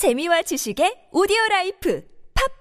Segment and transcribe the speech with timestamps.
[0.00, 2.02] 재미와 지식의 오디오 라이프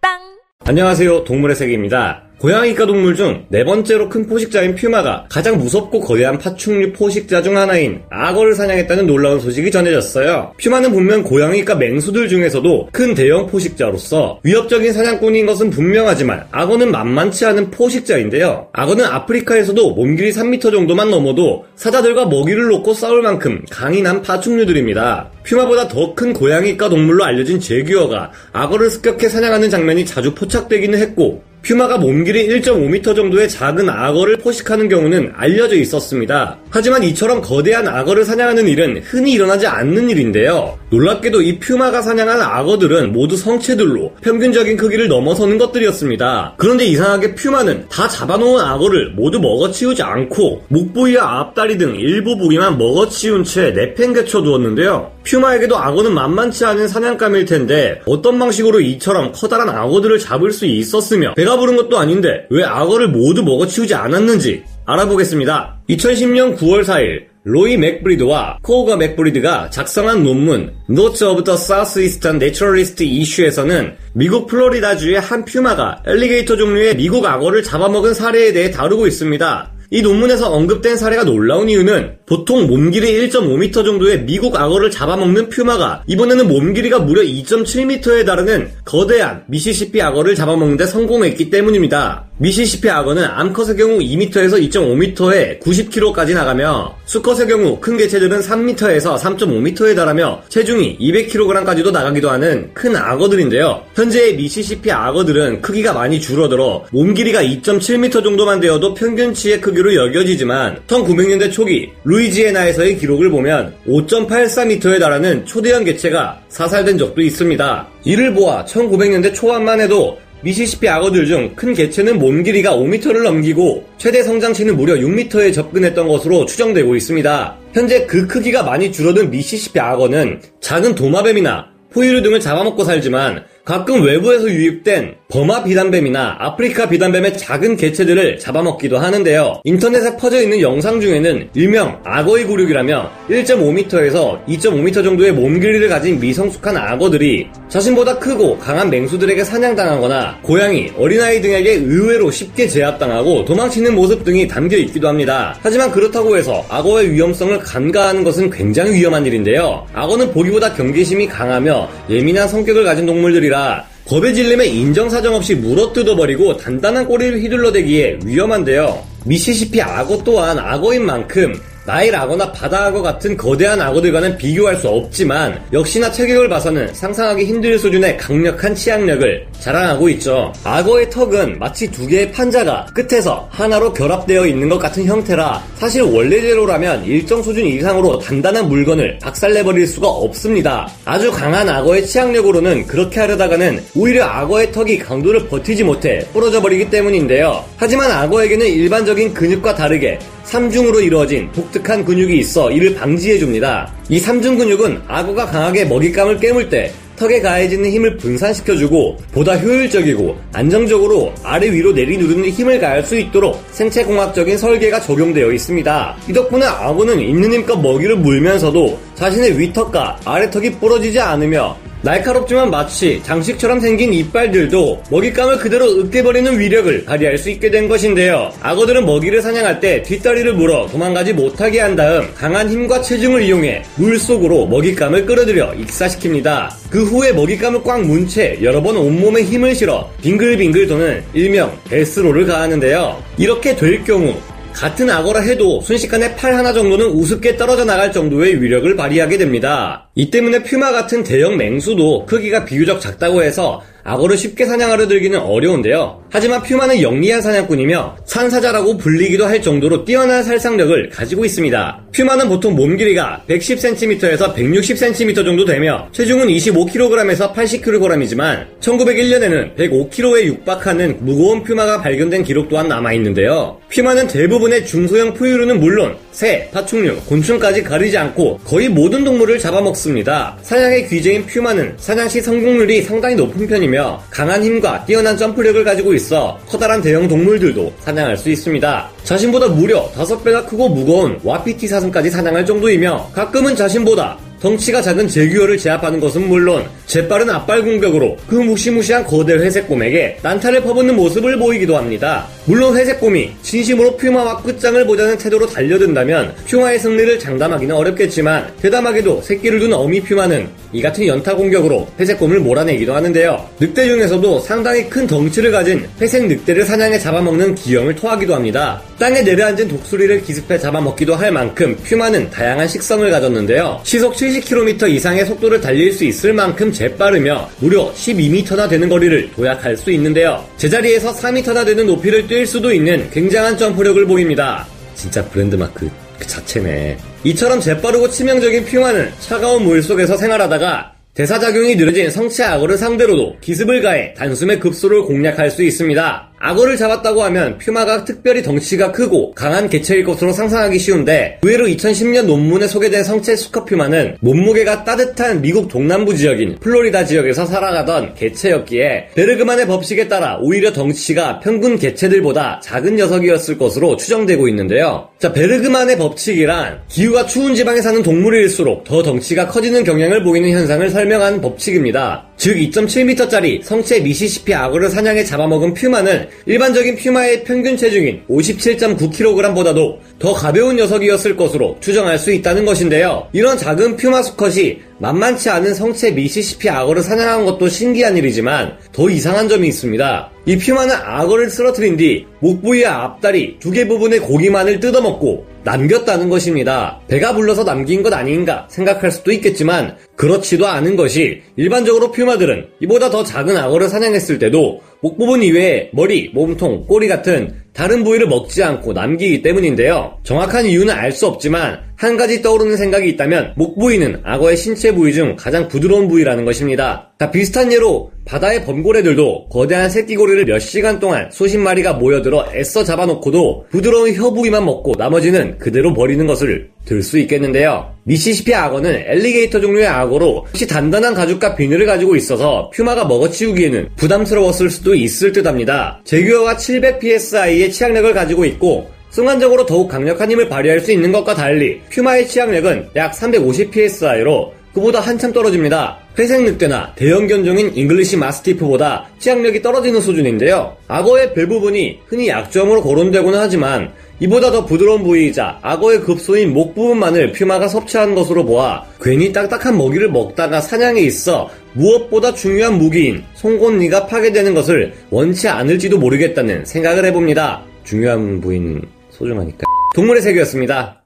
[0.00, 1.22] 팟빵 안녕하세요.
[1.22, 2.26] 동물의 세계입니다.
[2.40, 8.00] 고양이과 동물 중 네 번째로 큰 포식자인 퓨마가 가장 무섭고 거대한 파충류 포식자 중 하나인
[8.08, 10.52] 악어를 사냥했다는 놀라운 소식이 전해졌어요.
[10.56, 17.70] 퓨마는 분명 고양이과 맹수들 중에서도 큰 대형 포식자로서 위협적인 사냥꾼인 것은 분명하지만 악어는 만만치 않은
[17.70, 18.68] 포식자인데요.
[18.72, 25.30] 악어는 아프리카에서도 몸길이 3m 정도만 넘어도 사자들과 먹이를 놓고 싸울 만큼 강인한 파충류들입니다.
[25.44, 31.98] 퓨마보다 더 큰 고양이과 동물로 알려진 재규어가 악어를 습격해 사냥하는 장면이 자주 포착되기는 했고 퓨마가
[31.98, 36.58] 몸길이 1.5m 정도의 작은 악어를 포식하는 경우는 알려져 있었습니다.
[36.70, 40.78] 하지만 이처럼 거대한 악어를 사냥하는 일은 흔히 일어나지 않는 일인데요.
[40.90, 46.54] 놀랍게도 이 퓨마가 사냥한 악어들은 모두 성체들로 평균적인 크기를 넘어서는 것들이었습니다.
[46.56, 52.76] 그런데 이상하게 퓨마는 다 잡아놓은 악어를 모두 먹어치우지 않고 목 부위와 앞다리 등 일부 부위만
[52.76, 55.12] 먹어치운 채 내팽개쳐 두었는데요.
[55.24, 61.56] 퓨마에게도 악어는 만만치 않은 사냥감일 텐데 어떤 방식으로 이처럼 커다란 악어들을 잡을 수 있었으며 배가
[61.56, 65.82] 부른 것도 아닌데 왜 악어를 모두 먹어치우지 않았는지 알아보겠습니다.
[65.88, 73.96] 2010년 9월 4일 로이 맥브리드와 코우가 맥브리드가 작성한 논문 Notes of the Southeastern Naturalist Issue에서는
[74.12, 79.72] 미국 플로리다주의 한 퓨마가 alligator 종류의 미국 악어를 잡아먹은 사례에 대해 다루고 있습니다.
[79.92, 86.46] 이 논문에서 언급된 사례가 놀라운 이유는 보통 몸길이 1.5m 정도의 미국 악어를 잡아먹는 퓨마가 이번에는
[86.46, 92.30] 몸길이가 무려 2.7m에 달하는 거대한 미시시피 악어를 잡아먹는데 성공했기 때문입니다.
[92.38, 100.44] 미시시피 악어는 암컷의 경우 2m에서 2.5m에 90kg까지 나가며 수컷의 경우 큰 개체들은 3m에서 3.5m에 달하며
[100.48, 103.82] 체중이 200kg까지도 나가기도 하는 큰 악어들인데요.
[103.94, 111.52] 현재의 미시시피 악어들은 크기가 많이 줄어들어 몸 길이가 2.7m 정도만 되어도 평균치의 크기로 여겨지지만 1900년대
[111.52, 117.88] 초기 루이 지애나에서의 기록을 보면 5.84m에 달하는 초대형 개체가 사살된 적도 있습니다.
[118.04, 124.22] 이를 보아 1900년대 초반만 해도 미시시피 악어들 중 큰 개체는 몸 길이가 5m를 넘기고 최대
[124.22, 127.56] 성장치는 무려 6m에 접근했던 것으로 추정되고 있습니다.
[127.74, 134.48] 현재 그 크기가 많이 줄어든 미시시피 악어는 작은 도마뱀이나 포유류 등을 잡아먹고 살지만 가끔 외부에서
[134.48, 139.60] 유입된 버마 비단뱀이나 아프리카 비단뱀의 작은 개체들을 잡아먹기도 하는데요.
[139.64, 146.76] 인터넷에 퍼져 있는 영상 중에는 일명 악어의 굴욕이라며 1.5m에서 2.5m 정도의 몸 길이를 가진 미성숙한
[146.76, 154.48] 악어들이 자신보다 크고 강한 맹수들에게 사냥당하거나 고양이, 어린아이 등에게 의외로 쉽게 제압당하고 도망치는 모습 등이
[154.48, 155.56] 담겨 있기도 합니다.
[155.62, 159.86] 하지만 그렇다고 해서 악어의 위험성을 간과하는 것은 굉장히 위험한 일인데요.
[159.92, 166.56] 악어는 보기보다 경계심이 강하며 예민한 성격을 가진 동물들이 라 겁에 질림에 인정사정 없이 물어 뜯어버리고
[166.56, 169.04] 단단한 꼬리를 휘둘러대기에 위험한데요.
[169.24, 171.60] 미시시피 악어 또한 악어인 만큼
[171.90, 177.76] 나일 악어나 바다 악어 같은 거대한 악어들과는 비교할 수 없지만 역시나 체격을 봐서는 상상하기 힘들
[177.80, 180.52] 수준의 강력한 치악력을 자랑하고 있죠.
[180.62, 187.06] 악어의 턱은 마치 두 개의 판자가 끝에서 하나로 결합되어 있는 것 같은 형태라 사실 원래대로라면
[187.06, 190.88] 일정 수준 이상으로 단단한 물건을 박살내버릴 수가 없습니다.
[191.04, 197.64] 아주 강한 악어의 치악력으로는 그렇게 하려다가는 오히려 악어의 턱이 강도를 버티지 못해 부러져 버리기 때문인데요.
[197.76, 203.92] 하지만 악어에게는 일반적인 근육과 다르게 3중으로 이루어진 독특한 근육이 있어 이를 방지해줍니다.
[204.08, 211.32] 이 3중 근육은 악어가 강하게 먹잇감을 깨물 때 턱에 가해지는 힘을 분산시켜주고 보다 효율적이고 안정적으로
[211.44, 216.16] 아래 위로 내리누르는 힘을 가할 수 있도록 생체공학적인 설계가 적용되어 있습니다.
[216.28, 223.80] 이 덕분에 악어는 있는 힘껏 먹이를 물면서도 자신의 위턱과 아래턱이 부러지지 않으며 날카롭지만 마치 장식처럼
[223.80, 228.50] 생긴 이빨들도 먹잇감을 그대로 으깨버리는 위력을 발휘할 수 있게 된 것인데요.
[228.62, 234.66] 악어들은 먹이를 사냥할 때 뒷다리를 물어 도망가지 못하게 한 다음 강한 힘과 체중을 이용해 물속으로
[234.66, 236.70] 먹잇감을 끌어들여 익사시킵니다.
[236.88, 242.46] 그 후에 먹잇감을 꽉 문 채 여러 번 온몸에 힘을 실어 빙글빙글 도는 일명 베스로를
[242.46, 243.22] 가하는데요.
[243.36, 244.34] 이렇게 될 경우
[244.80, 250.08] 같은 악어라 해도 순식간에 팔 하나 정도는 우습게 떨어져 나갈 정도의 위력을 발휘하게 됩니다.
[250.14, 256.24] 이 때문에 퓨마 같은 대형 맹수도 크기가 비교적 작다고 해서 악어를 쉽게 사냥하려 들기는 어려운데요.
[256.30, 262.04] 하지만 퓨마는 영리한 사냥꾼이며 산사자라고 불리기도 할 정도로 뛰어난 살상력을 가지고 있습니다.
[262.12, 271.62] 퓨마는 보통 몸 길이가 110cm에서 160cm 정도 되며 체중은 25kg에서 80kg이지만 1901년에는 105kg에 육박하는 무거운
[271.64, 273.80] 퓨마가 발견된 기록 또한 남아있는데요.
[273.88, 280.58] 퓨마는 대부분의 중소형 포유류는 물론 새, 파충류, 곤충까지 가리지 않고 거의 모든 동물을 잡아먹습니다.
[280.62, 286.14] 사냥의 귀재인 퓨마는 사냥 시 성공률이 상당히 높은 편 이며 강한 힘과 뛰어난 점프력을 가지고
[286.14, 289.10] 있어 커다란 대형 동물들도 사냥할 수 있습니다.
[289.24, 296.20] 자신보다 무려 5배가 크고 무거운 와피티 사슴까지 사냥할 정도이며 가끔은 자신보다 덩치가 작은 제규어를 제압하는
[296.20, 302.46] 것은 물론 재빠른 앞발 공격으로 그 무시무시한 거대 회색곰에게 난타를 퍼붓는 모습을 보이기도 합니다.
[302.66, 309.94] 물론 회색곰이 진심으로 퓨마와 끝장을 보자는 태도로 달려든다면 퓨마의 승리를 장담하기는 어렵겠지만 대담하게도 새끼를 둔
[309.94, 313.66] 어미 퓨마는 이 같은 연타 공격으로 회색곰을 몰아내기도 하는데요.
[313.80, 319.00] 늑대 중에서도 상당히 큰 덩치를 가진 회색 늑대를 사냥해 잡아먹는 기형을 토하기도 합니다.
[319.20, 324.00] 땅에 내려앉은 독수리를 기습해 잡아먹기도 할 만큼 퓨마는 다양한 식성을 가졌는데요.
[324.02, 330.10] 시속 70km 이상의 속도를 달릴 수 있을 만큼 재빠르며 무려 12m나 되는 거리를 도약할 수
[330.12, 330.64] 있는데요.
[330.78, 334.86] 제자리에서 4m나 되는 높이를 뛸 수도 있는 굉장한 점프력을 보입니다.
[335.14, 336.08] 진짜 브랜드 마크
[336.38, 337.18] 그 자체네.
[337.44, 344.32] 이처럼 재빠르고 치명적인 퓨마는 차가운 물 속에서 생활하다가 대사작용이 느려진 성체 악어를 상대로도 기습을 가해
[344.32, 346.49] 단숨에 급소를 공략할 수 있습니다.
[346.62, 352.86] 악어를 잡았다고 하면 퓨마가 특별히 덩치가 크고 강한 개체일 것으로 상상하기 쉬운데 의외로 2010년 논문에
[352.86, 360.28] 소개된 성체 수컷 퓨마는 몸무게가 따뜻한 미국 동남부 지역인 플로리다 지역에서 살아가던 개체였기에 베르그만의 법칙에
[360.28, 365.30] 따라 오히려 덩치가 평균 개체들보다 작은 녀석이었을 것으로 추정되고 있는데요.
[365.38, 371.62] 자, 베르그만의 법칙이란 기후가 추운 지방에 사는 동물일수록 더 덩치가 커지는 경향을 보이는 현상을 설명한
[371.62, 372.50] 법칙입니다.
[372.58, 380.96] 즉 2.7m짜리 성체 미시시피 악어를 사냥해 잡아먹은 퓨마는 일반적인 퓨마의 평균 체중인 57.9kg보다도 더 가벼운
[380.96, 383.48] 녀석이었을 것으로 추정할 수 있다는 것인데요.
[383.52, 389.68] 이런 작은 퓨마 수컷이 만만치 않은 성체 미시시피 악어를 사냥한 것도 신기한 일이지만 더 이상한
[389.68, 390.50] 점이 있습니다.
[390.64, 397.20] 이 퓨마는 악어를 쓰러뜨린 뒤 목 부위와 앞다리 두 개 부분의 고기만을 뜯어먹고 남겼다는 것입니다.
[397.28, 403.44] 배가 불러서 남긴 것 아닌가 생각할 수도 있겠지만 그렇지도 않은 것이 일반적으로 퓨마들은 이보다 더
[403.44, 409.12] 작은 악어를 사냥했을 때도 목 부분 이외에 머리, 몸통, 꼬리 같은 다른 부위를 먹지 않고
[409.12, 410.38] 남기기 때문인데요.
[410.42, 415.34] 정확한 이유는 알 수 없지만 한 가지 떠오르는 생각이 있다면 목 부위는 악어의 신체 부위
[415.34, 417.30] 중 가장 부드러운 부위라는 것입니다.
[417.38, 423.86] 다 비슷한 예로 바다의 범고래들도 거대한 새끼고래를 몇 시간 동안 수십 마리가 모여들어 애써 잡아놓고도
[423.90, 428.14] 부드러운 혀 부위만 먹고 나머지는 그대로 버리는 것을 들 수 있겠는데요.
[428.22, 435.12] 미시시피 악어는 엘리게이터 종류의 악어로 혹시 단단한 가죽과 비늘을 가지고 있어서 퓨마가 먹어치우기에는 부담스러웠을 수도
[435.16, 436.20] 있을 듯합니다.
[436.24, 442.46] 제규어가 700psi의 치악력을 가지고 있고 순간적으로 더욱 강력한 힘을 발휘할 수 있는 것과 달리 퓨마의
[442.46, 446.18] 치악력은 약 350psi로 그보다 한참 떨어집니다.
[446.38, 450.96] 회색 늑대나 대형 견종인 잉글리시 마스티프보다 치악력이 떨어지는 수준인데요.
[451.08, 457.52] 악어의 배 부분이 흔히 약점으로 거론되고는 하지만 이보다 더 부드러운 부위이자 악어의 급소인 목 부분만을
[457.52, 464.74] 퓨마가 섭취한 것으로 보아 괜히 딱딱한 먹이를 먹다가 사냥에 있어 무엇보다 중요한 무기인 송곳니가 파괴되는
[464.74, 467.82] 것을 원치 않을지도 모르겠다는 생각을 해봅니다.
[468.04, 469.84] 중요한 부위는 소중하니까.
[470.14, 471.19] 동물의 세계였습니다.